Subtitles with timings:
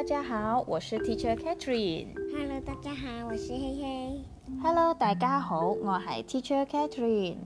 [0.00, 2.06] 大家好，我是 Teacher Catherine。
[2.32, 4.24] Hello，大家好，我是嘿嘿。
[4.62, 7.36] Hello，大家好，我系 Teacher Catherine。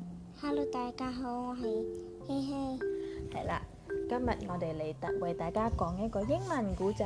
[0.41, 1.63] Hello，大家好，我係
[2.29, 2.55] 希希。
[3.35, 3.61] 係啦，
[4.09, 7.05] 今日我哋嚟大為大家讲一个英文故仔。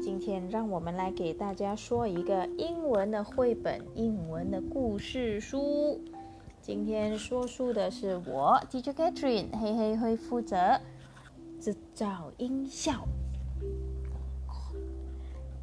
[0.00, 6.00] 今天让我們來給大家说一个英文的绘本、英文的故事书。
[6.62, 10.80] 今天说书的是我 Teacher Catherine，嘿嘿会负责
[11.58, 13.04] 制造音效。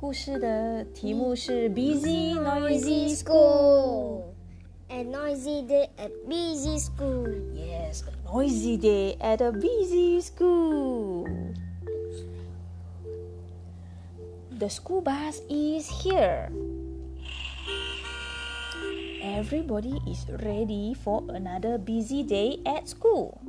[0.01, 4.37] 故事的题目是 Busy Noisy School。
[4.89, 7.27] A noisy day at busy school.
[7.53, 11.27] Yes, a noisy day at a busy school.
[14.59, 16.51] The school bus is here.
[19.23, 23.41] Everybody is ready for another busy day at school.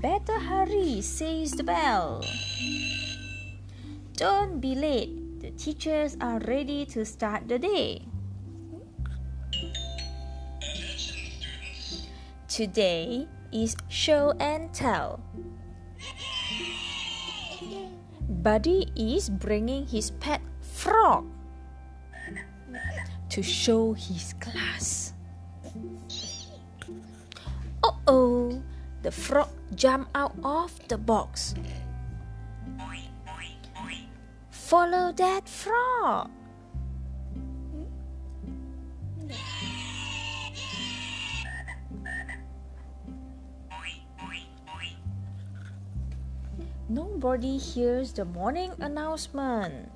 [0.00, 2.24] Better hurry, says the bell.
[4.15, 5.11] Don't be late.
[5.43, 8.07] The teachers are ready to start the day.
[12.47, 15.19] Today is show and tell.
[18.39, 21.27] Buddy is bringing his pet frog
[23.27, 25.11] to show his class.
[27.83, 28.63] Uh oh,
[29.03, 31.53] the frog jumped out of the box.
[34.65, 36.31] Follow that frog.
[46.89, 49.91] Nobody hears the morning announcement.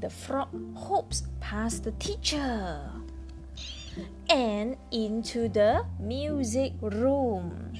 [0.00, 2.84] The frog hops past the teacher
[4.28, 7.72] and into the music room.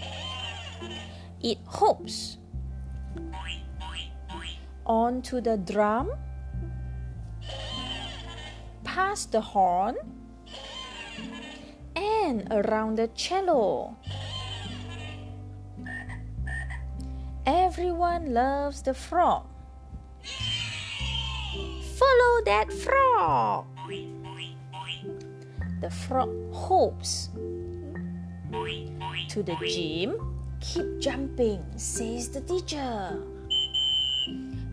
[1.42, 2.38] It hops
[4.90, 6.10] onto the drum,
[8.82, 9.94] past the horn,
[11.94, 13.94] and around the cello.
[17.46, 19.46] Everyone loves the frog.
[21.94, 23.66] Follow that frog.
[25.80, 27.30] The frog hops
[29.28, 30.18] to the gym.
[30.58, 33.39] Keep jumping, says the teacher.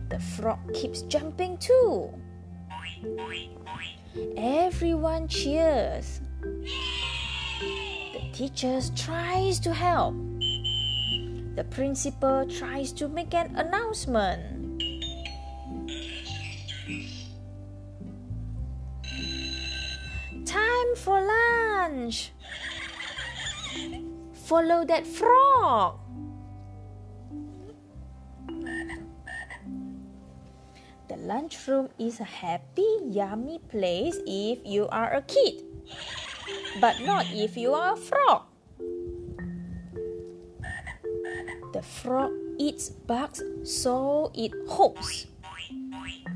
[0.08, 2.10] The frog keeps jumping too.
[4.36, 6.20] Everyone cheers.
[8.12, 10.14] The teacher tries to help.
[11.54, 14.80] The principal tries to make an announcement.
[20.46, 22.32] Time for lunch.
[24.32, 26.00] Follow that frog.
[31.28, 35.60] Lunchroom is a happy, yummy place if you are a kid,
[36.80, 38.48] but not if you are a frog.
[41.74, 45.26] The frog eats bugs, so it hops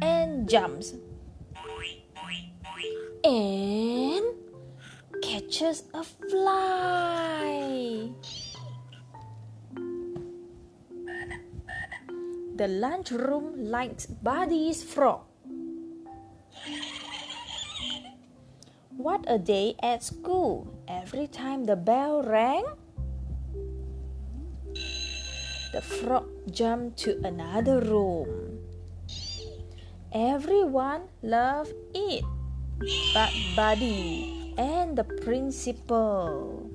[0.02, 0.92] and jumps
[3.24, 4.24] and
[5.22, 7.71] catches a fly.
[12.62, 15.26] The lunchroom likes Buddy's frog.
[18.94, 20.70] What a day at school!
[20.86, 22.62] Every time the bell rang,
[25.74, 28.62] the frog jumped to another room.
[30.14, 32.22] Everyone loved it,
[33.10, 36.70] but Buddy and the principal.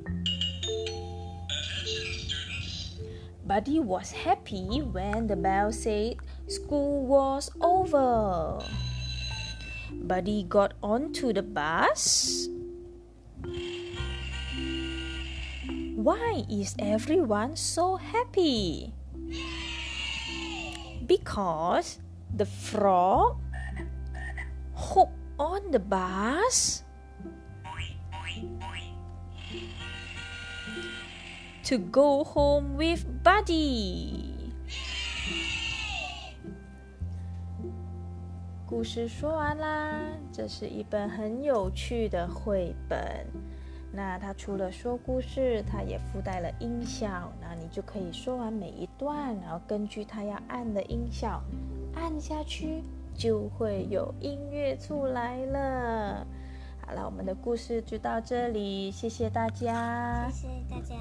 [3.48, 6.20] Buddy was happy when the bell said
[6.52, 8.60] school was over.
[10.04, 12.52] Buddy got onto the bus.
[15.96, 18.92] Why is everyone so happy?
[21.08, 23.40] Because the frog
[24.76, 26.84] hopped on the bus
[31.68, 34.24] to go home with Buddy.
[38.66, 40.00] 故事说完啦，
[40.32, 43.28] 这是一本很有趣的绘本。
[43.92, 47.34] 那它除了说故事，它也附带了音效。
[47.42, 51.44] 那你就可以说完每一段，然后根据它要按的音效
[51.96, 52.82] 按下去，
[53.14, 56.26] 就会有音乐出来了。
[56.86, 60.96] 好了，我们的故事就到这里，谢谢大家，谢谢大家，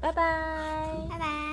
[0.00, 0.22] 拜拜。
[1.08, 1.45] 拜拜。